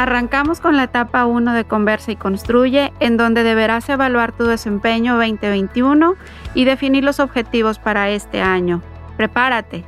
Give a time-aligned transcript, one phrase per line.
[0.00, 5.16] Arrancamos con la etapa 1 de Conversa y Construye, en donde deberás evaluar tu desempeño
[5.18, 6.14] 2021
[6.54, 8.80] y definir los objetivos para este año.
[9.18, 9.84] Prepárate.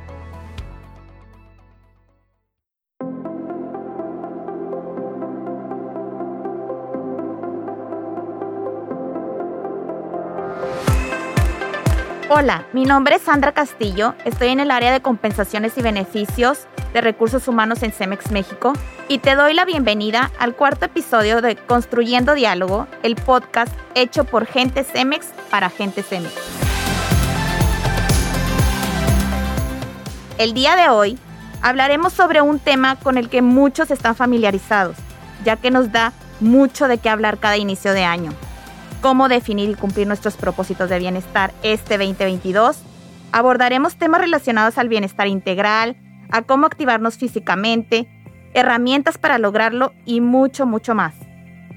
[12.35, 16.99] Hola, mi nombre es Sandra Castillo, estoy en el área de compensaciones y beneficios de
[16.99, 18.73] recursos humanos en Cemex México
[19.07, 24.47] y te doy la bienvenida al cuarto episodio de Construyendo Diálogo, el podcast hecho por
[24.47, 26.33] gente Cemex para gente Cemex.
[30.39, 31.19] El día de hoy
[31.61, 34.97] hablaremos sobre un tema con el que muchos están familiarizados,
[35.45, 38.33] ya que nos da mucho de qué hablar cada inicio de año
[39.03, 42.81] cómo definir y cumplir nuestros propósitos de bienestar este 2022.
[43.33, 45.97] Abordaremos temas relacionados al bienestar integral,
[46.31, 48.07] a cómo activarnos físicamente,
[48.53, 51.15] herramientas para lograrlo y mucho, mucho más.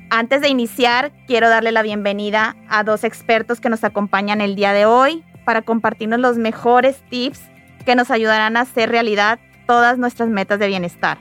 [0.08, 4.72] Antes de iniciar, quiero darle la bienvenida a dos expertos que nos acompañan el día
[4.72, 7.40] de hoy para compartirnos los mejores tips
[7.84, 11.18] que nos ayudarán a hacer realidad todas nuestras metas de bienestar.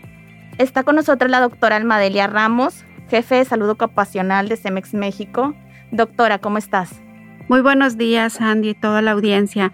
[0.60, 5.56] Está con nosotros la doctora Almadelia Ramos, jefe de salud ocupacional de CEMEX México,
[5.92, 7.02] Doctora, ¿cómo estás?
[7.48, 9.72] Muy buenos días, Andy y toda la audiencia.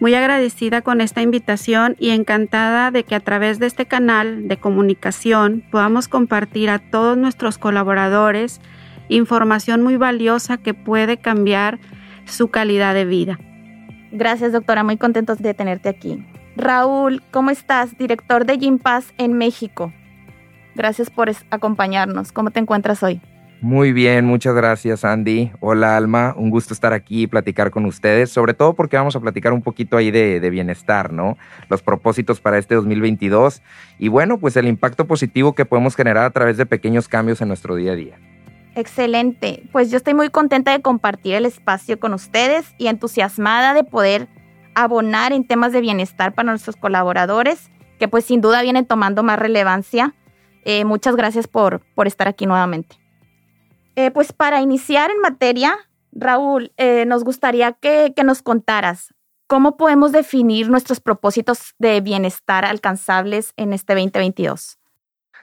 [0.00, 4.56] Muy agradecida con esta invitación y encantada de que a través de este canal de
[4.56, 8.60] comunicación podamos compartir a todos nuestros colaboradores
[9.08, 11.78] información muy valiosa que puede cambiar
[12.24, 13.38] su calidad de vida.
[14.10, 14.84] Gracias, doctora.
[14.84, 16.26] Muy contentos de tenerte aquí.
[16.56, 17.96] Raúl, ¿cómo estás?
[17.96, 19.92] Director de Gympass en México.
[20.74, 22.32] Gracias por acompañarnos.
[22.32, 23.20] ¿Cómo te encuentras hoy?
[23.62, 25.52] Muy bien, muchas gracias Andy.
[25.60, 29.20] Hola Alma, un gusto estar aquí y platicar con ustedes, sobre todo porque vamos a
[29.20, 31.38] platicar un poquito ahí de, de, bienestar, ¿no?
[31.68, 33.62] Los propósitos para este 2022
[34.00, 37.46] y bueno, pues el impacto positivo que podemos generar a través de pequeños cambios en
[37.46, 38.18] nuestro día a día.
[38.74, 43.84] Excelente, pues yo estoy muy contenta de compartir el espacio con ustedes y entusiasmada de
[43.84, 44.26] poder
[44.74, 47.70] abonar en temas de bienestar para nuestros colaboradores,
[48.00, 50.16] que pues sin duda vienen tomando más relevancia.
[50.64, 53.01] Eh, muchas gracias por, por estar aquí nuevamente.
[53.96, 55.76] Eh, pues para iniciar en materia,
[56.12, 59.14] Raúl, eh, nos gustaría que, nos contaras
[59.46, 64.78] cómo podemos definir nuestros propósitos de bienestar alcanzables en este 2022.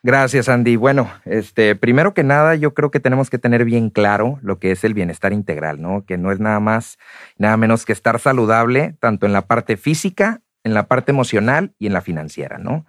[0.01, 0.77] Gracias, Andy.
[0.77, 4.71] Bueno, este, primero que nada, yo creo que tenemos que tener bien claro lo que
[4.71, 6.05] es el bienestar integral, ¿no?
[6.05, 6.97] Que no es nada más,
[7.37, 11.87] nada menos que estar saludable, tanto en la parte física, en la parte emocional y
[11.87, 12.85] en la financiera, ¿no?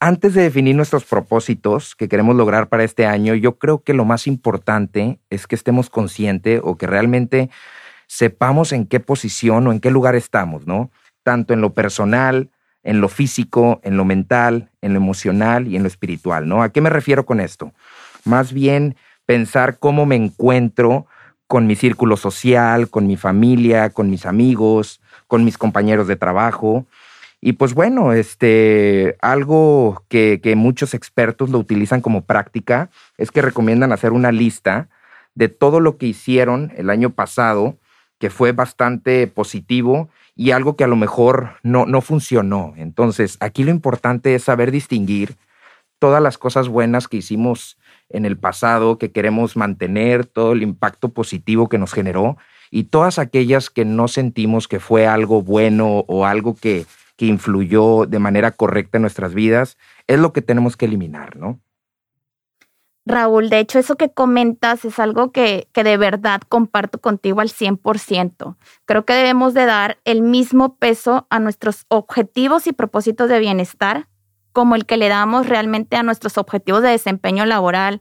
[0.00, 4.04] Antes de definir nuestros propósitos que queremos lograr para este año, yo creo que lo
[4.04, 7.50] más importante es que estemos conscientes o que realmente
[8.06, 10.92] sepamos en qué posición o en qué lugar estamos, ¿no?
[11.24, 12.48] Tanto en lo personal,
[12.84, 16.62] en lo físico, en lo mental, en lo emocional y en lo espiritual, ¿no?
[16.62, 17.72] ¿A qué me refiero con esto?
[18.24, 18.94] Más bien
[19.26, 21.06] pensar cómo me encuentro
[21.48, 26.86] con mi círculo social, con mi familia, con mis amigos, con mis compañeros de trabajo,
[27.40, 33.42] y pues bueno, este, algo que, que, muchos expertos lo utilizan como práctica es que
[33.42, 34.88] recomiendan hacer una lista
[35.34, 37.78] de todo lo que hicieron el año pasado,
[38.18, 42.74] que fue bastante positivo y algo que a lo mejor no, no funcionó.
[42.76, 45.36] Entonces, aquí lo importante es saber distinguir
[46.00, 47.78] todas las cosas buenas que hicimos
[48.08, 52.36] en el pasado, que queremos mantener, todo el impacto positivo que nos generó
[52.70, 56.86] y todas aquellas que no sentimos que fue algo bueno o algo que
[57.18, 61.60] que influyó de manera correcta en nuestras vidas, es lo que tenemos que eliminar, ¿no?
[63.04, 67.48] Raúl, de hecho, eso que comentas es algo que, que de verdad comparto contigo al
[67.48, 68.56] 100%.
[68.84, 74.06] Creo que debemos de dar el mismo peso a nuestros objetivos y propósitos de bienestar
[74.52, 78.00] como el que le damos realmente a nuestros objetivos de desempeño laboral,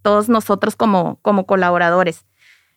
[0.00, 2.24] todos nosotros como, como colaboradores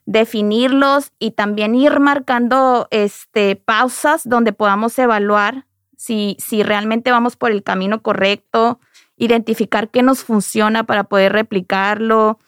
[0.09, 5.67] definirlos y también ir marcando este, pausas donde podamos evaluar
[5.99, 8.79] si, si realmente vamos por el camino correcto,
[9.17, 12.39] identificar qué nos funciona para poder replicarlo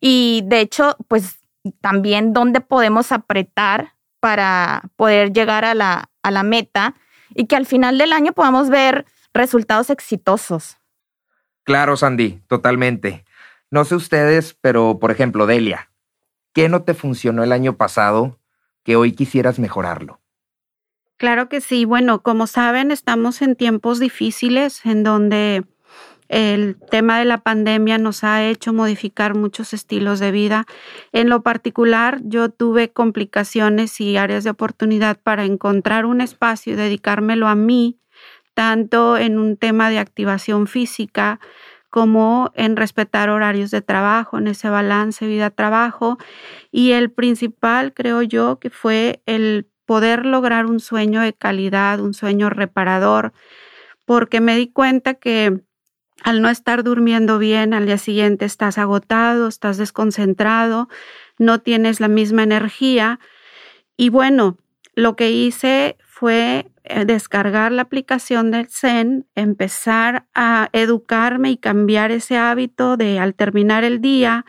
[0.00, 1.36] y de hecho, pues
[1.82, 6.94] también dónde podemos apretar para poder llegar a la, a la meta
[7.34, 9.04] y que al final del año podamos ver
[9.34, 10.78] resultados exitosos.
[11.64, 13.26] Claro, Sandy, totalmente.
[13.70, 15.90] No sé ustedes, pero por ejemplo, Delia,
[16.54, 18.40] ¿qué no te funcionó el año pasado
[18.84, 20.18] que hoy quisieras mejorarlo?
[21.18, 21.84] Claro que sí.
[21.86, 25.64] Bueno, como saben, estamos en tiempos difíciles en donde
[26.28, 30.66] el tema de la pandemia nos ha hecho modificar muchos estilos de vida.
[31.12, 36.76] En lo particular, yo tuve complicaciones y áreas de oportunidad para encontrar un espacio y
[36.76, 37.98] dedicármelo a mí,
[38.54, 41.40] tanto en un tema de activación física
[41.90, 46.18] como en respetar horarios de trabajo, en ese balance vida-trabajo.
[46.70, 52.12] Y el principal, creo yo, que fue el poder lograr un sueño de calidad, un
[52.12, 53.32] sueño reparador,
[54.04, 55.60] porque me di cuenta que
[56.22, 60.88] al no estar durmiendo bien, al día siguiente estás agotado, estás desconcentrado,
[61.38, 63.20] no tienes la misma energía.
[63.96, 64.56] Y bueno,
[64.94, 72.10] lo que hice fue eh, descargar la aplicación del Zen, empezar a educarme y cambiar
[72.10, 74.46] ese hábito de al terminar el día,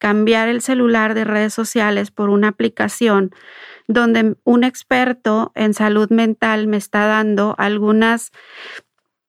[0.00, 3.30] cambiar el celular de redes sociales por una aplicación
[3.86, 8.32] donde un experto en salud mental me está dando algunas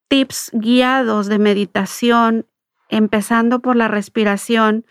[0.07, 2.47] tips guiados de meditación,
[2.89, 4.85] empezando por la respiración,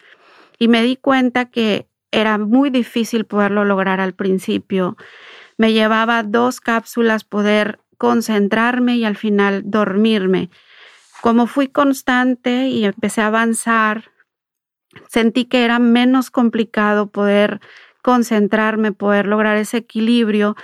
[0.58, 4.96] y me di cuenta que era muy difícil poderlo lograr al principio
[5.60, 10.48] me llevaba dos cápsulas poder concentrarme y al final dormirme.
[11.20, 14.10] Como fui constante y empecé a avanzar,
[15.08, 17.60] sentí que era menos complicado poder
[18.02, 20.56] concentrarme, poder lograr ese equilibrio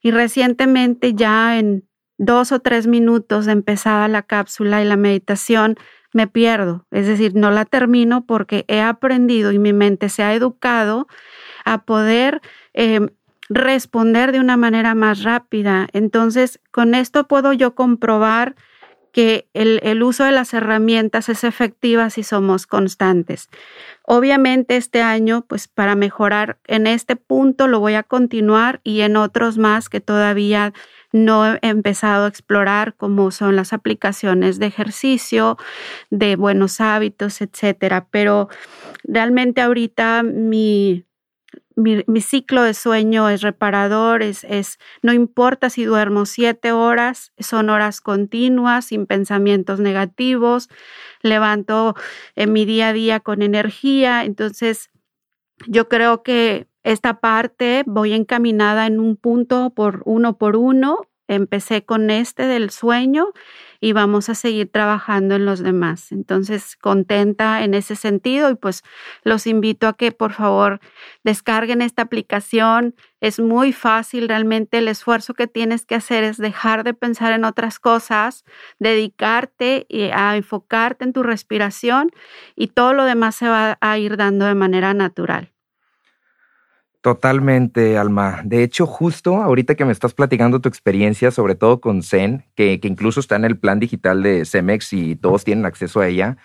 [0.00, 1.88] y recientemente ya en
[2.18, 5.76] dos o tres minutos de empezada la cápsula y la meditación
[6.12, 10.32] me pierdo, es decir, no la termino porque he aprendido y mi mente se ha
[10.32, 11.08] educado
[11.64, 12.40] a poder
[12.72, 13.10] eh,
[13.50, 15.88] responder de una manera más rápida.
[15.92, 18.54] Entonces, con esto puedo yo comprobar
[19.16, 23.48] que el, uso de las herramientas es efectiva si somos constantes.
[24.02, 29.16] Obviamente este año, pues para mejorar en este punto lo voy a continuar y en
[29.16, 30.74] otros más que todavía
[31.12, 35.56] no he empezado a explorar, como son las aplicaciones de ejercicio,
[36.10, 38.08] de buenos hábitos, etcétera.
[38.10, 38.50] Pero
[39.02, 41.06] realmente ahorita mi,
[41.76, 47.68] mi, ciclo de sueño es reparador, es, es, no importa si duermo siete horas, son
[47.68, 50.68] horas continuas, sin pensamientos negativos,
[51.22, 51.94] levanto
[52.34, 54.90] en mi día a día con energía, entonces
[55.66, 61.84] yo creo que esta parte voy encaminada en un punto por uno por uno, empecé
[61.84, 63.32] con este del sueño
[63.80, 66.12] y vamos a seguir trabajando en los demás.
[66.12, 68.82] Entonces, contenta en ese sentido y pues
[69.22, 70.80] los invito a que por favor
[71.24, 72.94] descarguen esta aplicación.
[73.20, 77.44] Es muy fácil, realmente el esfuerzo que tienes que hacer es dejar de pensar en
[77.44, 78.44] otras cosas,
[78.78, 82.10] dedicarte a enfocarte en tu respiración
[82.54, 85.55] y todo lo demás se va a ir dando de manera natural.
[87.06, 88.40] Totalmente, Alma.
[88.44, 92.80] De hecho, justo ahorita que me estás platicando tu experiencia, sobre todo con Zen, que,
[92.82, 96.36] incluso está en el plan digital de Cemex y todos tienen acceso a ella,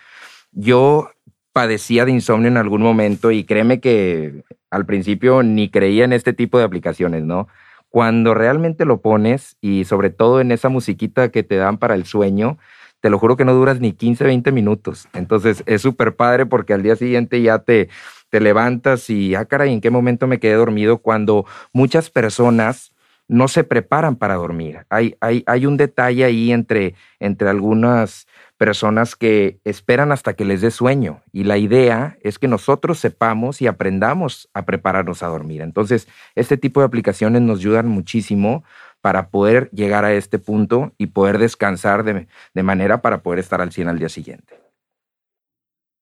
[0.52, 1.10] yo
[1.52, 6.32] padecía de insomnio en algún momento y créeme que al principio ni creía en este
[6.32, 7.48] tipo de aplicaciones, ¿no?
[7.88, 12.04] Cuando realmente lo pones y sobre todo en esa musiquita que te dan para el
[12.04, 12.56] sueño,
[13.00, 15.08] te lo juro que no duras ni 15, 20 minutos.
[15.12, 17.88] Entonces es súper padre porque al día siguiente ya te
[18.32, 21.02] te levantas y, ah, caray, ¿en qué momento me quedé dormido?
[21.02, 21.44] Cuando
[21.74, 22.94] muchas personas
[23.28, 24.86] no se preparan para dormir.
[24.88, 28.26] Hay, hay, hay un detalle ahí entre, entre algunas
[28.56, 33.60] personas que esperan hasta que les dé sueño y la idea es que nosotros sepamos
[33.60, 35.60] y aprendamos a prepararnos a dormir.
[35.60, 38.64] Entonces, este tipo de aplicaciones nos ayudan muchísimo
[39.02, 43.60] para poder llegar a este punto y poder descansar de, de manera para poder estar
[43.60, 44.61] al 100 al día siguiente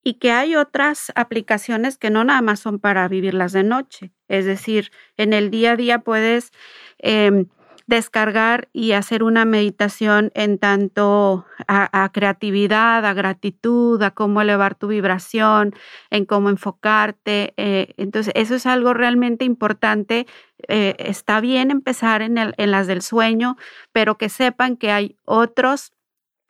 [0.02, 4.12] y que hay otras aplicaciones que no nada más son para vivirlas de noche.
[4.28, 6.52] Es decir, en el día a día puedes
[6.98, 7.46] em,
[7.90, 14.86] descargar y hacer una meditación en tanto a, creatividad, a gratitud, a cómo elevar tu
[14.86, 15.74] vibración,
[16.08, 17.52] en cómo enfocarte.
[17.56, 20.26] Eh, entonces, eso es algo realmente importante.
[20.68, 23.56] Eh, está bien empezar en, el, en las del sueño,
[23.92, 25.92] pero que sepan que hay otros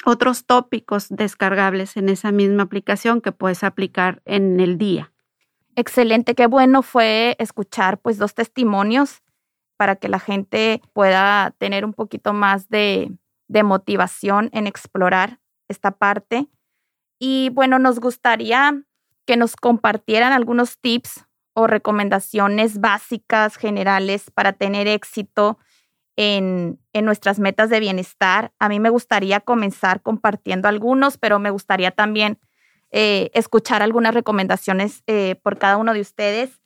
[0.05, 5.13] otros tópicos descargables en esa misma aplicación que puedes aplicar en el día.
[5.77, 9.23] Excelente, qué bueno fue escuchar pues dos testimonios
[9.77, 13.13] para que la gente pueda tener un poquito más de,
[13.49, 16.49] de motivación en explorar esta parte.
[17.19, 18.83] Y bueno, nos gustaría
[19.27, 25.59] que nos compartieran algunos tips o recomendaciones básicas generales para tener éxito
[26.21, 28.53] en, nuestras metas de bienestar.
[28.59, 32.39] A mí me gustaría comenzar compartiendo algunos, pero me gustaría también
[32.91, 36.61] eh, escuchar algunas recomendaciones eh, por cada uno de ustedes.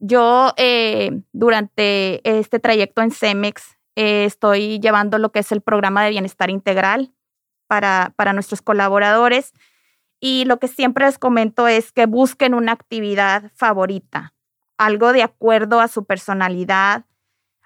[0.00, 6.10] Yo eh, durante este trayecto en CEMEX estoy llevando lo que es el programa de
[6.10, 7.12] bienestar integral
[7.68, 9.52] para, para nuestros colaboradores
[10.18, 14.34] y lo que siempre les comento es que busquen una actividad favorita,
[14.76, 17.04] algo de acuerdo a su personalidad,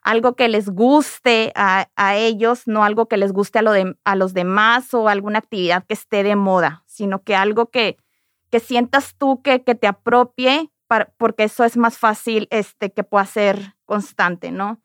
[0.06, 4.14] algo que les guste a, ellos, no algo que les guste a, lo de, a,
[4.14, 7.96] los demás o alguna actividad que esté de moda, sino que algo que,
[8.48, 10.70] que sientas tú que, que te apropie,
[11.16, 14.80] porque eso es más fácil este, que pueda ser constante, ¿no?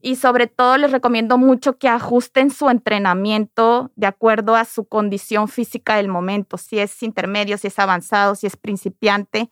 [0.00, 5.48] Y sobre todo les recomiendo mucho que ajusten su entrenamiento de acuerdo a su condición
[5.48, 9.50] física del momento, si es intermedio, si es avanzado, si es principiante,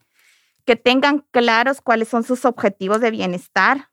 [0.65, 3.91] que tengan claros cuáles son sus objetivos de bienestar,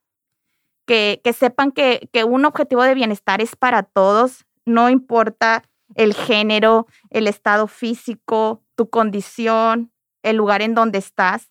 [0.85, 5.63] que, sepan que, un objetivo de bienestar es para todos, no importa
[5.95, 11.51] el género, el estado físico, tu condición, el lugar en donde estás.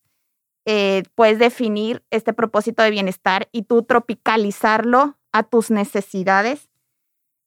[0.66, 6.70] Eh, puedes definir este propósito de bienestar y tú tropicalizarlo a tus necesidades.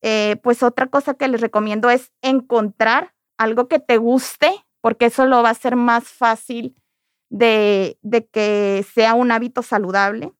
[0.02, 4.50] Eh, pues otra cosa que les recomiendo es encontrar algo que te guste,
[4.80, 6.76] porque eso lo va a hacer más fácil
[7.30, 10.32] de, de que sea un hábito saludable.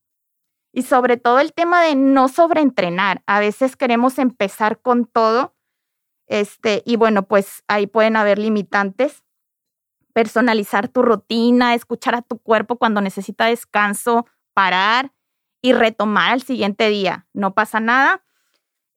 [0.77, 3.23] Y sobre todo el tema de no sobreentrenar.
[3.25, 5.57] A veces queremos empezar con todo.
[6.27, 9.25] Este, y bueno, pues ahí pueden haber limitantes.
[10.13, 15.15] Personalizar tu rutina, escuchar a tu cuerpo cuando necesita descanso, parar
[15.63, 17.27] y retomar al siguiente día.
[17.33, 18.23] No pasa nada.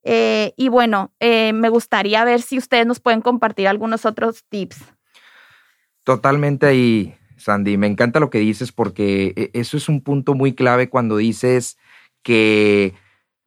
[0.02, 4.84] Eh, y bueno, eh, me gustaría ver si ustedes nos pueden compartir algunos otros tips.
[6.04, 7.76] Totalmente ahí Sandy.
[7.76, 11.78] Me encanta lo que dices porque e, eso es un punto muy clave cuando dices
[12.22, 12.94] que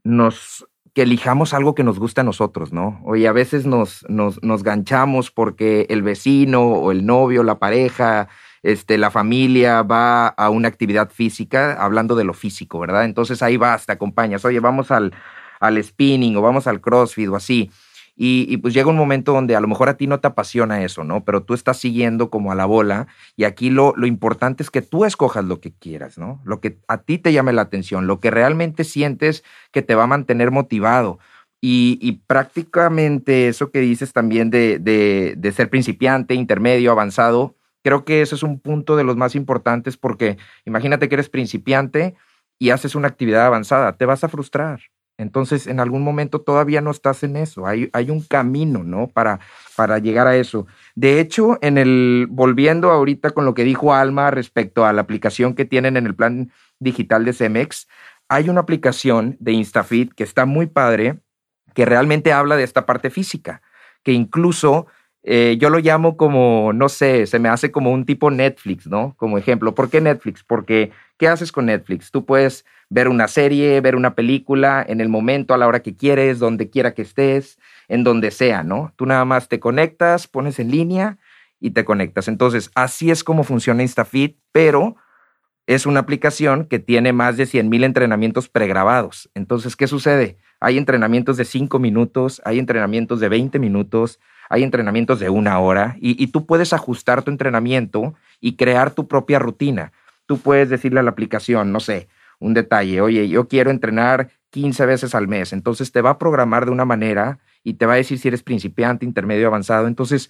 [0.03, 3.01] nos que elijamos algo que nos gusta a nosotros, ¿no?
[3.03, 8.29] Oye, a veces nos, nos, nos ganchamos porque el vecino o el novio, la pareja,
[8.61, 13.05] este, la familia va a una actividad física, hablando de lo físico, ¿verdad?
[13.05, 15.13] Entonces ahí vas, te acompañas, oye, vamos al,
[15.59, 17.71] al spinning o vamos al crossfit o así.
[18.15, 21.03] Y, pues llega un momento donde a lo mejor a ti no te apasiona eso,
[21.03, 21.25] ¿no?
[21.25, 24.83] Pero tú estás siguiendo como a la bola y aquí lo, lo importante es que
[24.83, 26.39] tú escojas lo que quieras, ¿no?
[26.45, 30.03] Lo que a ti te llame la atención, lo que realmente sientes que te va
[30.03, 31.19] a mantener motivado.
[31.65, 38.21] Y, prácticamente eso que dices también de, de, de ser principiante, intermedio, avanzado, creo que
[38.21, 42.15] ese es un punto de los más importantes porque imagínate que eres principiante
[42.59, 44.81] y haces una actividad avanzada, te vas a frustrar.
[45.17, 47.67] Entonces, en algún momento todavía no estás en eso.
[47.67, 49.07] Hay, un camino, ¿no?
[49.07, 49.39] Para,
[49.75, 50.65] para llegar a eso.
[50.95, 55.53] De hecho, en el, volviendo ahorita con lo que dijo Alma respecto a la aplicación
[55.53, 57.87] que tienen en el plan digital de Cemex,
[58.27, 61.19] hay una aplicación de InstaFit que está muy padre,
[61.75, 63.61] que realmente habla de esta parte física,
[64.03, 64.87] que incluso
[65.23, 69.15] eh, yo lo llamo como, no sé, se me hace como un tipo Netflix, ¿no?
[69.17, 69.73] Como ejemplo.
[69.73, 70.43] ¿Por qué Netflix?
[70.43, 70.91] Porque,
[71.23, 72.11] ¿qué haces con Netflix?
[72.11, 75.95] Tú puedes ver una serie, ver una película en el momento, a la hora que
[75.95, 78.91] quieres, donde quiera que estés, en donde sea, ¿no?
[78.97, 81.17] Tú nada más te conectas, pones en línea
[81.61, 82.27] y te conectas.
[82.27, 84.97] Entonces, así es como funciona InstaFit, pero
[85.65, 89.29] es una aplicación que tiene más de 100 mil entrenamientos pregrabados.
[89.33, 90.37] Entonces, ¿qué sucede?
[90.59, 95.95] Hay entrenamientos de 5 minutos, hay entrenamientos de 20 minutos, hay entrenamientos de una hora
[96.01, 99.93] y, tú puedes ajustar tu entrenamiento y crear tu propia rutina.
[100.25, 102.07] Tú puedes decirle a la aplicación, no sé,
[102.39, 106.65] un detalle, oye, yo quiero entrenar 15 veces al mes, entonces te va a programar
[106.65, 109.87] de una manera y te va a decir si eres principiante, intermedio, avanzado.
[109.87, 110.29] Entonces,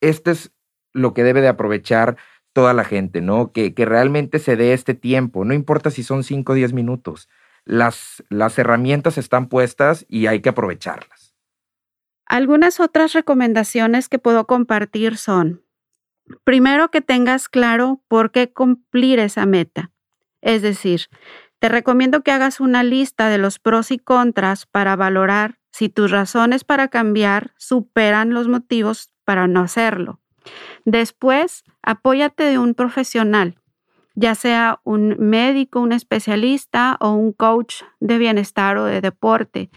[0.00, 0.52] este es
[0.92, 2.16] lo que debe de aprovechar
[2.52, 3.52] toda la gente, ¿no?
[3.52, 7.28] Que, que realmente se dé este tiempo, no importa si son 5 o 10 minutos,
[7.64, 11.34] las, las herramientas están puestas y hay que aprovecharlas.
[12.24, 15.62] Algunas otras recomendaciones que puedo compartir son,
[16.44, 19.90] primero que tengas claro por qué cumplir esa meta.
[20.40, 21.08] Es decir,
[21.58, 26.10] te recomiendo que hagas una lista de los pros y contras para valorar si tus
[26.10, 30.20] razones para cambiar superan los motivos para no hacerlo.
[30.84, 33.60] Después, apóyate de un profesional,
[34.14, 39.70] ya sea un médico, un especialista o un coach de bienestar o de deporte.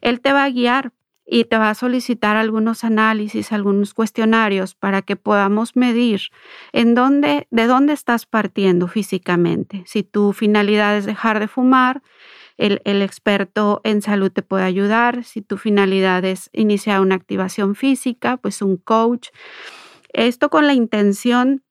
[0.00, 0.92] Él te va a guiar
[1.26, 6.20] y te va a solicitar algunos análisis, algunos cuestionarios para que podamos medir
[6.72, 9.84] en dónde, de dónde estás partiendo físicamente.
[9.86, 12.02] Si tu finalidad es dejar de fumar,
[12.56, 15.24] el, el, experto en salud te puede ayudar.
[15.24, 19.30] Si tu finalidad es iniciar una activación física, pues un coach.
[20.12, 21.64] Esto con la intención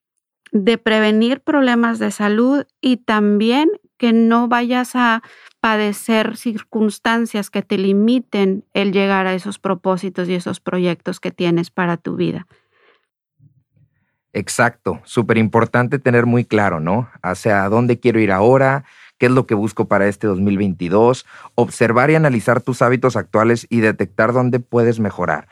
[0.51, 5.21] de prevenir problemas de salud y también que no vayas a
[5.59, 11.71] padecer circunstancias que te limiten el llegar a esos propósitos y esos proyectos que tienes
[11.71, 12.47] para tu vida.
[14.33, 17.07] Exacto, súper importante tener muy claro, ¿no?
[17.21, 18.83] Hacia dónde quiero ir ahora,
[19.19, 23.81] qué es lo que busco para este 2022, observar y analizar tus hábitos actuales y
[23.81, 25.47] detectar dónde puedes mejorar.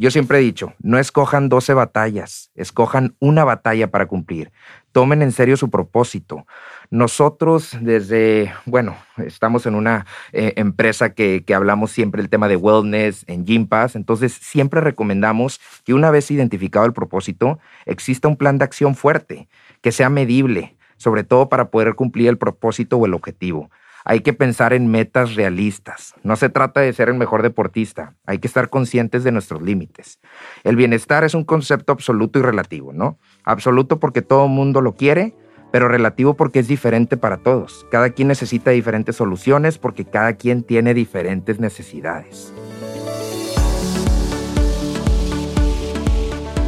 [0.00, 4.50] Yo siempre he dicho, no escojan 12 batallas, escojan una batalla para cumplir.
[4.92, 6.46] Tomen en serio su propósito.
[6.88, 12.56] Nosotros desde, bueno, estamos en una eh, empresa que, que, hablamos siempre el tema de
[12.56, 18.56] wellness en Gympass, entonces siempre recomendamos que una vez identificado el propósito, exista un plan
[18.56, 19.50] de acción fuerte,
[19.82, 23.68] que sea medible, sobre todo para poder cumplir el propósito o el objetivo
[24.10, 26.14] hay que pensar en metas realistas.
[26.24, 30.18] No se trata de ser el mejor deportista, hay que estar conscientes de nuestros límites.
[30.64, 33.20] El bienestar es un concepto absoluto y relativo, ¿no?
[33.44, 35.36] Absoluto porque todo el mundo lo quiere,
[35.70, 37.86] pero relativo porque es diferente para todos.
[37.92, 42.52] Cada quien necesita diferentes soluciones porque cada quien tiene diferentes necesidades.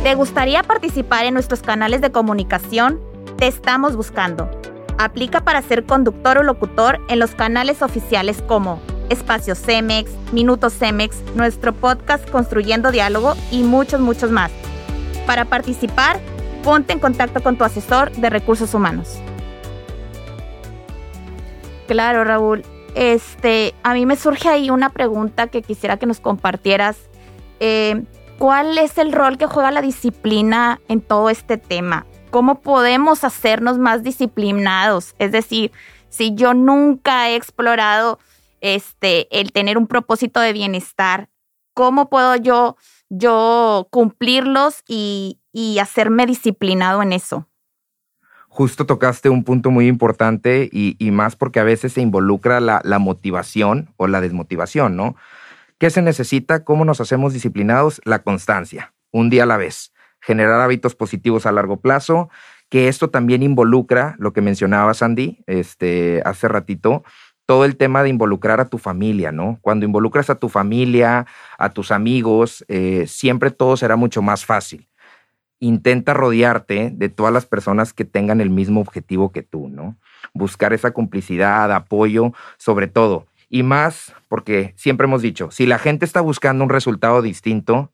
[0.04, 3.00] ¿Te gustaría participar en nuestros canales de comunicación?
[3.36, 4.48] Te estamos buscando.
[4.98, 11.16] Aplica para ser conductor o locutor en los canales oficiales como Espacio Cemex, Minutos Cemex,
[11.34, 14.50] nuestro podcast Construyendo Diálogo y muchos, muchos más.
[15.26, 16.20] Para participar,
[16.62, 19.18] ponte en contacto con tu asesor de recursos humanos.
[21.86, 22.62] Claro, Raúl.
[22.94, 26.96] Este, a mí me surge ahí una pregunta que quisiera que nos compartieras.
[27.60, 28.02] Eh,
[28.38, 32.06] ¿Cuál es el rol que juega la disciplina en todo este tema?
[32.32, 35.14] ¿Cómo podemos hacernos más disciplinados?
[35.18, 35.70] Es decir,
[36.08, 38.18] si yo nunca he explorado
[38.62, 41.28] este, el tener un propósito de bienestar,
[41.74, 42.78] ¿cómo puedo yo,
[43.10, 45.40] yo cumplirlos y,
[45.78, 47.50] hacerme disciplinado en eso?
[48.48, 52.98] Justo tocaste un punto muy importante y, más porque a veces se involucra la, la,
[52.98, 55.16] motivación o la desmotivación, ¿no?
[55.76, 56.64] ¿Qué se necesita?
[56.64, 58.00] ¿Cómo nos hacemos disciplinados?
[58.06, 59.91] La constancia, un día a la vez
[60.22, 62.30] generar hábitos positivos a largo plazo,
[62.70, 67.04] que esto también involucra lo que mencionaba Sandy este, hace ratito,
[67.44, 69.58] todo el tema de involucrar a tu familia, ¿no?
[69.60, 71.26] Cuando involucras a tu familia,
[71.58, 74.88] a tus amigos, eh, siempre todo será mucho más fácil.
[75.58, 79.96] Intenta rodearte de todas las personas que tengan el mismo objetivo que tú, ¿no?
[80.32, 83.26] Buscar esa complicidad, apoyo, sobre todo.
[83.50, 87.90] Y más porque siempre hemos dicho, si la gente está buscando un resultado distinto,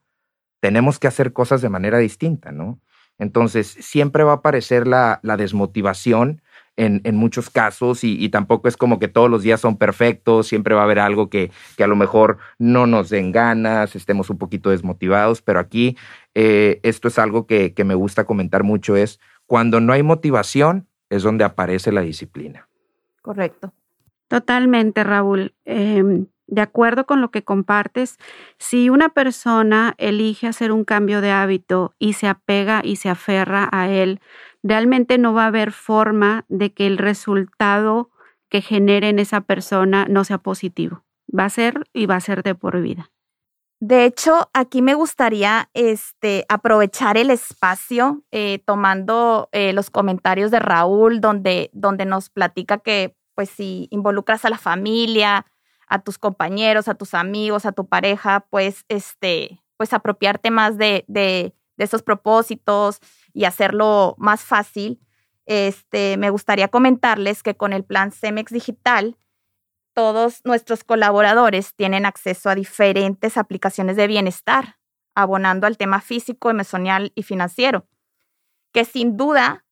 [0.61, 2.81] tenemos que hacer cosas de manera distinta, ¿no?
[3.19, 6.41] Entonces, siempre va a aparecer la, desmotivación
[6.77, 10.83] en, muchos casos y, tampoco es como que todos los días son perfectos, siempre va
[10.83, 11.51] a haber algo que,
[11.83, 15.97] a lo mejor no nos den ganas, estemos un poquito desmotivados, pero aquí
[16.35, 20.87] eh, esto es algo que, que me gusta comentar mucho, es cuando no hay motivación
[21.11, 22.69] es donde aparece la disciplina.
[23.23, 23.73] Correcto.
[24.29, 25.55] Totalmente, Raúl.
[25.65, 28.17] Em, de acuerdo con lo que compartes,
[28.59, 33.69] si una persona elige hacer un cambio de hábito y se apega y se aferra
[33.71, 34.21] a él,
[34.63, 38.11] realmente no va a haber forma de que el resultado
[38.49, 41.05] que genere en esa persona no sea positivo.
[41.37, 43.11] Va a ser y va a ser de por vida.
[43.81, 50.59] De hecho, aquí me gustaría este, aprovechar el espacio eh, tomando eh, los comentarios de
[50.59, 55.47] Raúl, donde, donde nos platica que pues si involucras a la familia,
[55.89, 61.05] a tus compañeros, a tus amigos, a tu pareja, pues, este, pues apropiarte más de,
[61.09, 63.01] de, de esos propósitos
[63.33, 65.01] y hacerlo más fácil.
[65.47, 69.17] Este, me gustaría comentarles que con el plan CEMEX Digital,
[69.95, 74.79] todos nuestros colaboradores tienen acceso a diferentes aplicaciones de bienestar,
[75.15, 77.89] abonando al tema físico, emocional y financiero,
[78.73, 79.65] que sin duda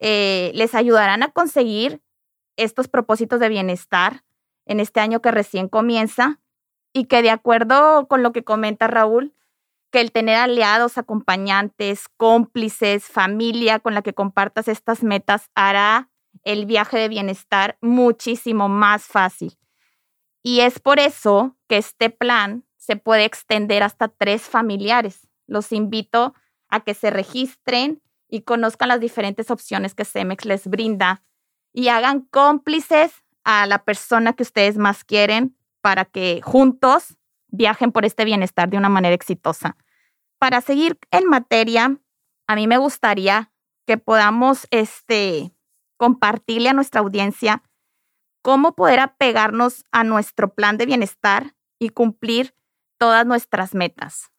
[0.00, 2.02] eh, les ayudarán a conseguir
[2.56, 4.24] estos propósitos de bienestar
[4.66, 6.40] en este año que recién comienza
[6.92, 9.34] y que de acuerdo con lo que comenta Raúl,
[9.90, 16.10] que el tener aliados, acompañantes, cómplices, familia con la que compartas estas metas hará
[16.44, 19.58] el viaje de bienestar muchísimo más fácil.
[20.42, 25.28] Y es por eso que este plan se puede extender hasta tres familiares.
[25.46, 26.34] Los invito
[26.68, 31.24] a que se registren y conozcan las diferentes opciones que Cemex les brinda
[31.72, 33.12] y hagan cómplices
[33.44, 37.16] a la persona que ustedes más quieren para que juntos
[37.48, 39.76] viajen por este bienestar de una manera exitosa.
[40.38, 41.98] Para seguir en materia,
[42.46, 43.52] a mí me gustaría
[43.86, 45.52] que podamos este,
[45.96, 47.62] compartirle a nuestra audiencia
[48.42, 52.54] cómo poder apegarnos a nuestro plan de bienestar y cumplir
[52.98, 54.30] todas nuestras metas.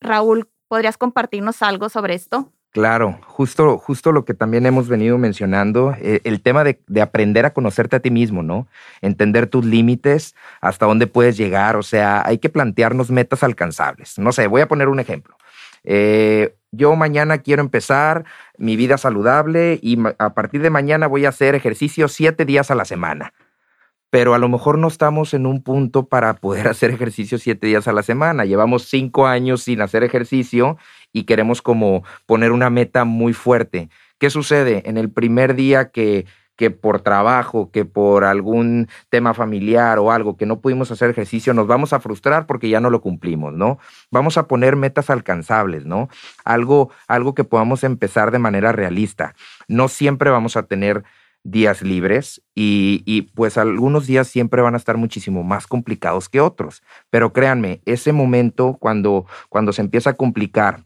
[0.00, 2.52] Raúl, ¿podrías compartirnos algo sobre esto?
[2.76, 7.54] Claro, justo, justo lo que también hemos venido mencionando, eh, el tema de, aprender a
[7.54, 8.68] conocerte a ti mismo, ¿no?
[9.00, 14.18] Entender tus límites, hasta dónde puedes llegar, o sea, hay que plantearnos metas alcanzables.
[14.18, 15.38] No sé, voy a poner un ejemplo.
[15.84, 18.26] Eh, yo mañana quiero empezar
[18.58, 22.74] mi vida saludable y a partir de mañana voy a hacer ejercicio siete días a
[22.74, 23.32] la semana.
[24.10, 27.88] pero a lo mejor no estamos en un punto para poder hacer ejercicio siete días
[27.88, 28.44] a la semana.
[28.44, 30.76] Llevamos cinco años sin hacer ejercicio
[31.12, 33.88] y queremos como poner una meta muy fuerte.
[34.18, 34.82] ¿Qué sucede?
[34.86, 40.36] En el primer día que que por trabajo, que por algún tema familiar o algo
[40.36, 43.78] que no pudimos hacer ejercicio, nos vamos a frustrar porque ya no lo cumplimos, ¿no?
[44.10, 46.08] Vamos a poner metas alcanzables, ¿no?
[46.44, 49.34] Algo, algo que podamos empezar de manera realista.
[49.68, 51.04] No siempre vamos a tener
[51.44, 56.40] días libres y, y, pues algunos días siempre van a estar muchísimo más complicados que
[56.40, 56.82] otros.
[57.10, 60.85] Pero créanme, ese momento cuando, cuando se empieza a complicar,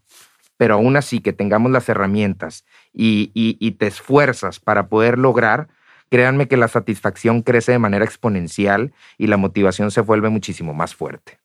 [0.60, 5.68] pero aún así que tengamos las herramientas y, te esfuerzas para poder lograr,
[6.10, 10.94] créanme que la satisfacción crece de manera exponencial y la motivación se vuelve muchísimo más
[10.94, 11.40] fuerte.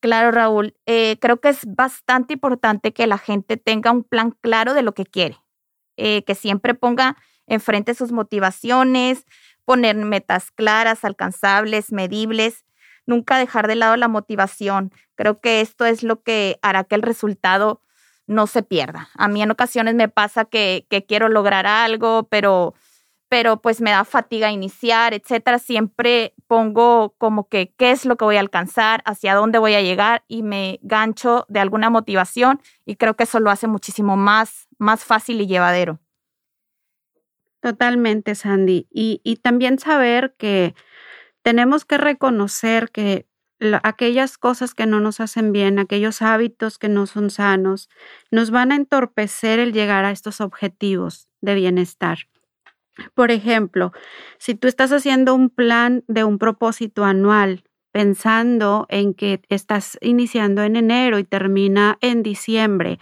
[0.00, 0.74] Claro, Raúl.
[0.86, 4.94] Eh, creo que es bastante importante que la gente tenga un plan claro de lo
[4.94, 5.36] que quiere,
[5.98, 9.26] eh, que siempre ponga enfrente sus motivaciones,
[9.66, 12.64] poner metas claras, alcanzables, medibles,
[13.04, 14.90] nunca dejar de lado la motivación.
[15.16, 17.82] Creo que esto es lo que hará que el resultado
[18.30, 19.08] no se pierda.
[19.14, 22.74] A mí en ocasiones me pasa que, quiero lograr algo, pero,
[23.28, 25.58] pero pues me da fatiga iniciar, etcétera.
[25.58, 29.82] Siempre pongo como que qué es lo que voy a alcanzar, hacia dónde voy a
[29.82, 34.68] llegar y me gancho de alguna motivación y creo que eso lo hace muchísimo más,
[34.78, 35.98] más fácil y llevadero.
[37.60, 38.86] Totalmente, Sandy.
[38.92, 40.76] Y, y también saber que
[41.42, 43.26] tenemos que reconocer que
[43.82, 47.88] aquellas cosas que no nos hacen bien, aquellos hábitos que no son sanos,
[48.30, 52.18] nos van a entorpecer el llegar a estos objetivos de bienestar.
[53.14, 53.92] Por ejemplo,
[54.38, 60.62] si tú estás haciendo un plan de un propósito anual, pensando en que estás iniciando
[60.62, 62.98] en enero y termina en diciembre,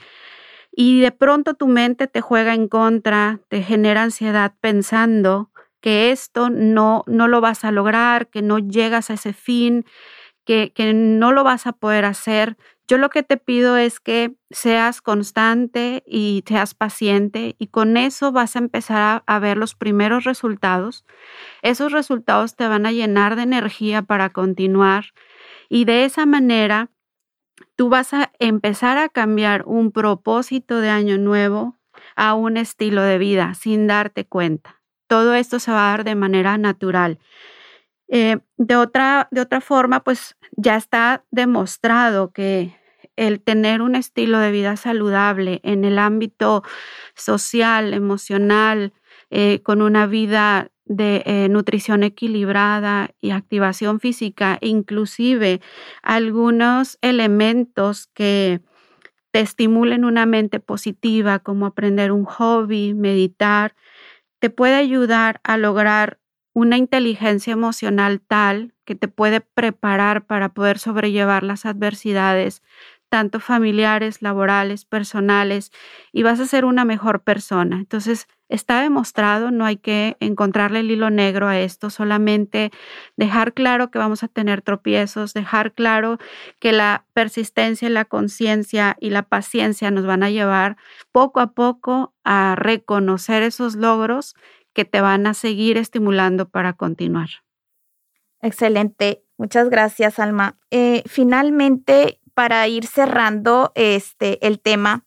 [0.72, 6.50] y de pronto tu mente te juega en contra, te genera ansiedad pensando que esto
[6.50, 9.84] no, no lo vas a lograr, que no llegas a ese fin,
[10.48, 12.56] que, no lo vas a poder hacer.
[12.88, 18.32] Yo lo que te pido es que seas constante y seas paciente y con eso
[18.32, 21.04] vas a empezar a, ver los primeros resultados.
[21.60, 25.12] Esos resultados te van a llenar de energía para continuar
[25.68, 26.88] y de esa manera
[27.76, 31.78] tú vas a empezar a cambiar un propósito de año nuevo
[32.16, 34.80] a un estilo de vida sin darte cuenta.
[35.08, 37.18] Todo esto se va a dar de manera natural.
[38.08, 42.74] Eh, de, otra, de otra forma, pues ya está demostrado que
[43.16, 46.62] el tener un estilo de vida saludable en el ámbito
[47.14, 48.92] social, emocional,
[49.30, 55.60] eh, con una vida de eh, nutrición equilibrada y activación física, inclusive
[56.02, 58.62] algunos elementos que
[59.32, 63.74] te estimulen una mente positiva, como aprender un hobby, meditar,
[64.40, 66.18] te puede ayudar a lograr
[66.52, 72.62] una inteligencia emocional tal que te puede preparar para poder sobrellevar las adversidades,
[73.08, 75.72] tanto familiares, laborales, personales,
[76.12, 77.76] y vas a ser una mejor persona.
[77.76, 82.70] Entonces, está demostrado, no hay que encontrarle el hilo negro a esto, solamente
[83.16, 86.18] dejar claro que vamos a tener tropiezos, dejar claro
[86.58, 90.76] que la persistencia, la conciencia y la paciencia nos van a llevar
[91.12, 94.34] poco a poco a reconocer esos logros
[94.78, 97.30] que te van a seguir estimulando para continuar.
[98.42, 99.24] Excelente.
[99.36, 100.56] Muchas gracias, Alma.
[100.70, 105.04] Eh, finalmente, para ir cerrando este, el tema,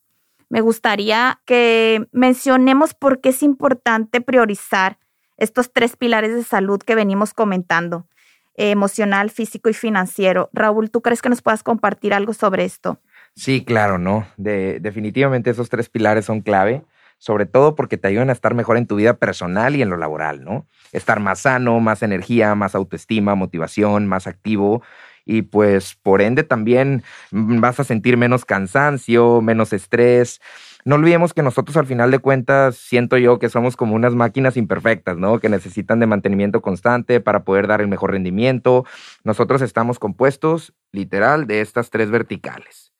[0.49, 4.99] me gustaría que mencionemos por qué es importante priorizar
[5.38, 8.10] estos tres pilares de salud que venimos comentando,
[8.55, 10.49] emocional, físico y financiero.
[10.51, 12.99] Raúl, ¿tú crees que nos puedas compartir algo sobre esto?
[13.36, 14.27] Sí, claro, ¿no?
[14.36, 16.84] De, definitivamente esos tres pilares son clave
[17.21, 19.97] sobre todo porque te ayudan a estar mejor en tu vida personal y en lo
[19.97, 20.65] laboral, ¿no?
[20.91, 24.81] Estar más sano, más energía, más autoestima, motivación, más activo
[25.23, 30.41] y pues por ende también vas a sentir menos cansancio, menos estrés.
[30.84, 34.57] No olvidemos que nosotros al final de cuentas siento yo que somos como unas máquinas
[34.57, 35.39] imperfectas, ¿no?
[35.39, 38.84] Que necesitan de mantenimiento constante para poder dar el mejor rendimiento.
[39.23, 42.90] Nosotros estamos compuestos literal de estas tres verticales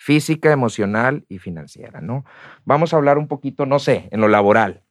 [0.00, 2.24] física, emocional y financiera, ¿no?
[2.64, 4.82] Vamos a hablar un poquito, no sé, en lo laboral.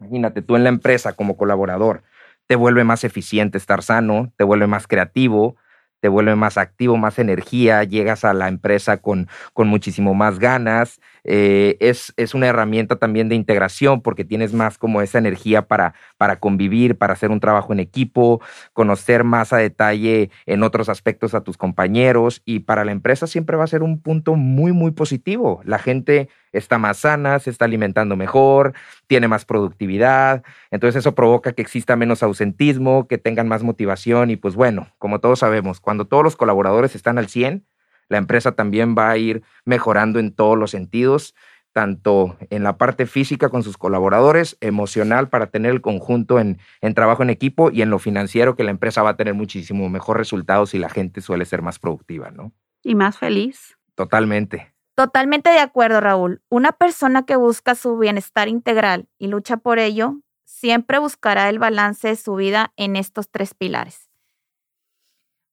[0.00, 2.02] Imagínate, tú en la empresa como colaborador,
[2.46, 5.56] te vuelve más eficiente estar sano, te vuelve más creativo,
[6.00, 10.98] te vuelve más activo, más energía, llegas a la empresa con, con muchísimo más ganas,
[11.30, 15.92] eh, es, es, una herramienta también de integración porque tienes más como esa energía para,
[16.16, 18.40] para convivir, para hacer un trabajo en equipo,
[18.72, 23.58] conocer más a detalle en otros aspectos a tus compañeros y para la empresa siempre
[23.58, 25.60] va a ser un punto muy, muy positivo.
[25.64, 28.72] La gente está más sana, se está alimentando mejor,
[29.06, 34.36] tiene más productividad, entonces eso provoca que exista menos ausentismo, que tengan más motivación y
[34.36, 37.66] pues bueno, como todos sabemos, cuando todos los colaboradores están al 100,
[38.08, 41.34] la empresa también va a ir mejorando en todos los sentidos,
[41.72, 46.94] tanto en la parte física con sus colaboradores, emocional para tener el conjunto en, en
[46.94, 50.16] trabajo en equipo y en lo financiero que la empresa va a tener muchísimo mejor
[50.16, 52.52] resultados y la gente suele ser más productiva, ¿no?
[52.82, 53.76] Y más feliz.
[53.94, 54.72] Totalmente.
[54.94, 56.42] Totalmente de acuerdo, Raúl.
[56.48, 62.08] Una persona que busca su bienestar integral y lucha por ello, siempre buscará el balance
[62.08, 64.07] de su vida en estos tres pilares.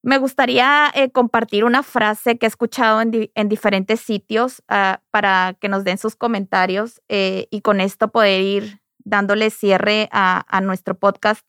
[0.06, 5.68] Me gustaría eh, compartir una frase que he escuchado en, diferentes sitios ah, para que
[5.68, 11.44] nos den sus comentarios eh, y con esto poder ir dándole cierre a, nuestro podcast.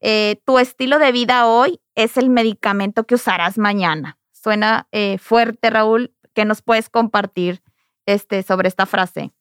[0.00, 4.18] Eh, tu estilo de vida hoy es el medicamento que usarás mañana.
[4.32, 4.88] Suena
[5.20, 7.62] fuerte, Raúl, ¿Qué nos puedes compartir
[8.06, 9.32] este, sobre esta frase?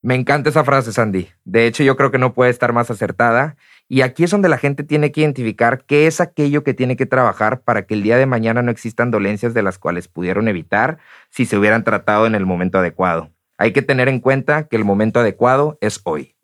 [0.00, 1.28] Me encanta esa frase, Sandy.
[1.44, 3.56] De hecho, yo creo que no puede estar más acertada.
[3.88, 7.06] Y aquí es donde la gente tiene que identificar qué es aquello que tiene que
[7.06, 10.98] trabajar para que el día de mañana no existan dolencias de las cuales pudieron evitar
[11.30, 13.30] si se hubieran tratado en el momento adecuado.
[13.56, 16.36] Hay que tener en cuenta que el momento adecuado es hoy.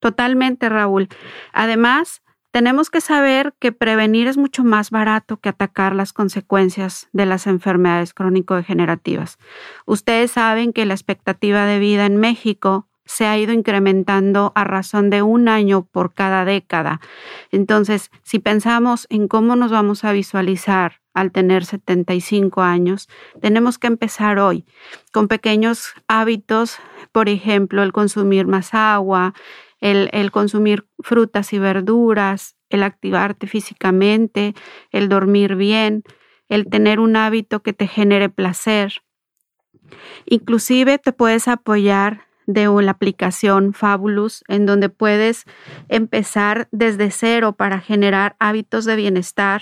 [0.00, 1.08] Totalmente, Raúl.
[1.52, 2.20] Además,
[2.54, 7.48] tenemos que saber que prevenir es mucho más barato que atacar las consecuencias de las
[7.48, 9.38] enfermedades crónico-degenerativas.
[9.86, 15.10] Ustedes saben que la expectativa de vida en México se ha ido incrementando a razón
[15.10, 17.00] de un año por cada década.
[17.50, 23.08] Entonces, si pensamos en cómo nos vamos a visualizar al tener 75 años,
[23.40, 24.64] tenemos que empezar hoy
[25.12, 26.78] con pequeños hábitos,
[27.10, 29.34] por ejemplo, el consumir más agua,
[29.84, 34.54] el, consumir frutas y verduras, el activarte físicamente,
[34.90, 36.04] el dormir bien,
[36.48, 39.02] el tener un hábito que te genere placer.
[40.24, 45.44] Inclusive te puedes apoyar de una aplicación Fabulous en donde puedes
[45.88, 49.60] empezar desde cero para generar hábitos de bienestar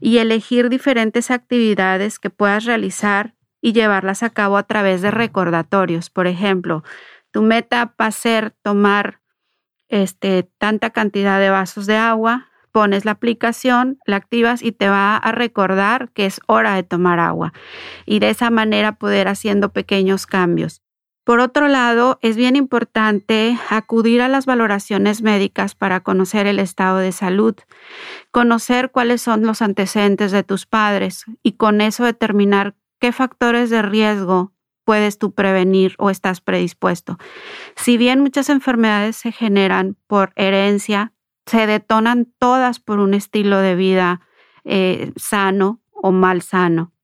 [0.00, 6.10] y elegir diferentes actividades que puedas realizar y llevarlas a cabo a través de recordatorios.
[6.10, 6.84] Por ejemplo,
[7.32, 9.20] tu meta va a ser tomar
[9.88, 15.16] este, tanta cantidad de vasos de agua, pones la aplicación, la activas y te va
[15.16, 17.52] a recordar que es hora de tomar agua
[18.06, 20.82] y de esa manera poder haciendo pequeños cambios.
[21.24, 26.98] Por otro lado, es bien importante acudir a las valoraciones médicas para conocer el estado
[26.98, 27.54] de salud,
[28.30, 33.82] conocer cuáles son los antecedentes de tus padres y con eso determinar qué factores de
[33.82, 34.52] riesgo
[34.88, 37.18] puedes tú prevenir o estás predispuesto.
[37.76, 41.12] Si bien muchas enfermedades se generan por herencia,
[41.44, 44.22] se detonan todas por un estilo de vida
[44.64, 46.94] eh, sano o mal sano.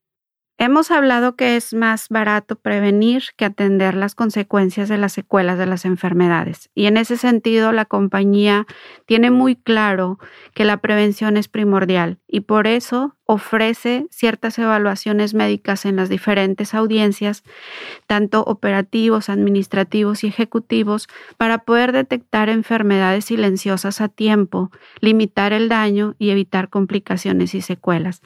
[0.57, 5.67] Hemos hablado que es más barato prevenir que atender las consecuencias de las secuelas de
[5.67, 6.71] las enfermedades.
[6.77, 8.65] Y en ese sentido, la compañía
[9.05, 10.21] tiene muy claro
[10.55, 16.73] que la prevención es primordial y por eso ofrece ciertas evaluaciones médicas en las diferentes
[16.73, 17.43] audiencias,
[18.07, 26.15] tanto operativos, administrativos y ejecutivos, para poder detectar enfermedades silenciosas a tiempo, limitar el daño
[26.21, 28.23] y evitar complicaciones y secuelas.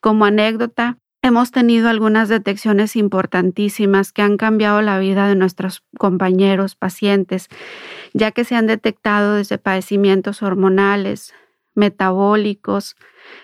[0.00, 6.76] Como anécdota, Hemos tenido algunas detecciones importantísimas que han cambiado la vida de nuestros compañeros
[6.76, 7.48] pacientes,
[8.12, 11.32] ya que se han detectado desde padecimientos hormonales,
[11.74, 12.94] metabólicos,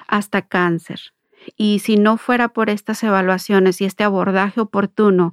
[0.09, 1.15] hasta cáncer.
[1.57, 5.33] Y si no fuera por estas evaluaciones y este abordaje oportuno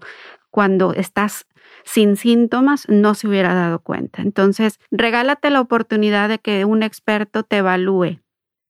[0.50, 1.48] cuando estás
[1.84, 4.22] sin síntomas, no se hubiera dado cuenta.
[4.22, 8.22] Entonces, regálate la oportunidad de que un experto te evalúe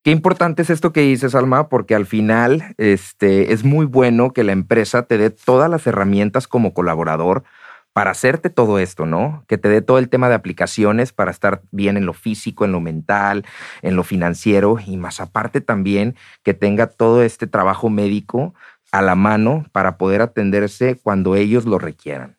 [0.07, 4.45] Qué importante es esto que dices, Alma, porque al final este, es muy bueno que
[4.45, 7.43] la empresa te dé todas las herramientas como colaborador
[7.91, 9.43] para hacerte todo esto, ¿no?
[9.49, 12.71] Que te dé todo el tema de aplicaciones para estar bien en lo físico, en
[12.71, 13.45] lo mental,
[13.81, 18.53] en lo financiero y más aparte también que tenga todo este trabajo médico
[18.93, 22.37] a la mano para poder atenderse cuando ellos lo requieran.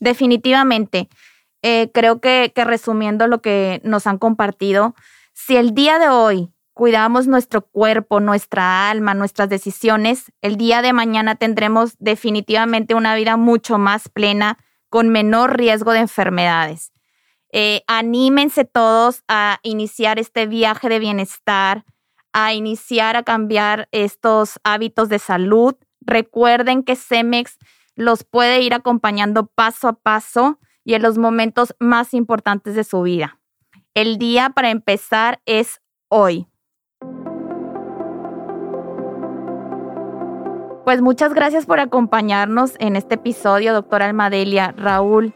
[0.00, 1.08] Definitivamente.
[1.62, 4.96] Eh, creo que resumiendo lo que nos han compartido,
[5.34, 10.92] si el día de hoy cuidamos nuestro cuerpo, nuestra alma, nuestras decisiones, el día de
[10.92, 14.58] mañana tendremos definitivamente una vida mucho más plena,
[14.90, 16.92] con menor riesgo de enfermedades.
[17.52, 21.84] Eh, anímense todos a iniciar este viaje de bienestar,
[22.32, 25.74] a iniciar a cambiar estos hábitos de salud.
[26.00, 27.58] Recuerden que Cemex
[27.96, 33.02] los puede ir acompañando paso a paso y en los momentos más importantes de su
[33.02, 33.40] vida.
[33.94, 36.48] El día para empezar es hoy.
[40.84, 44.74] Pues muchas gracias por acompañarnos en este episodio, doctora Almadelia.
[44.76, 45.32] Raúl,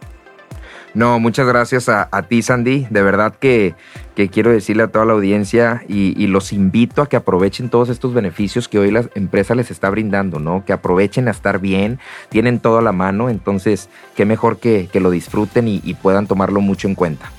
[0.94, 2.86] no, muchas gracias a, ti, Sandy.
[2.90, 3.74] De verdad que,
[4.32, 8.68] quiero decirle a toda la audiencia y, los invito a que aprovechen todos estos beneficios
[8.68, 10.64] que hoy la empresa les está brindando, ¿no?
[10.64, 11.98] Que aprovechen a estar bien,
[12.30, 16.88] tienen todo a la mano, entonces qué mejor que, lo disfruten y puedan tomarlo mucho
[16.88, 17.30] en cuenta.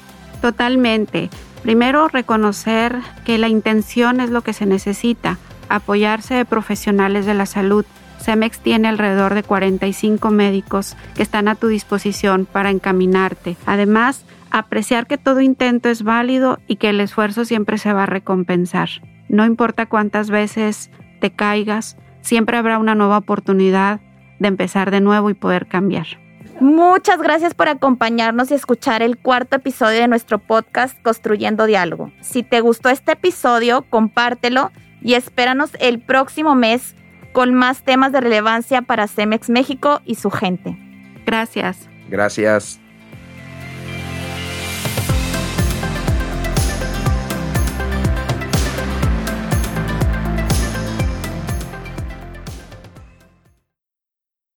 [0.41, 1.29] Totalmente.
[1.61, 2.95] Primero, reconocer
[3.25, 5.37] que la intención es lo que se necesita,
[5.69, 7.85] apoyarse de profesionales de la salud
[8.19, 13.57] Cemex tiene alrededor de 45 médicos que están a tu disposición para encaminarte.
[13.65, 18.07] Además, apreciar que todo intento es válido y que el esfuerzo siempre se va a
[18.07, 18.89] recompensar.
[19.29, 24.01] No importa cuántas veces te caigas, siempre habrá una nueva oportunidad
[24.39, 26.07] de empezar de nuevo y poder cambiar.
[26.59, 32.11] Muchas gracias por acompañarnos y escuchar el cuarto episodio de nuestro podcast Construyendo Diálogo.
[32.19, 36.95] Si te gustó este episodio, compártelo y espéranos el próximo mes
[37.31, 40.77] con más temas de relevancia para Cemex México y su gente.
[41.25, 41.87] Gracias.
[42.09, 42.78] Gracias.